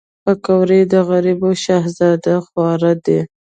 پکورې 0.23 0.79
د 0.91 0.93
غریبو 1.09 1.49
شهزاده 1.63 2.35
خواړه 2.45 2.91
دي 3.05 3.19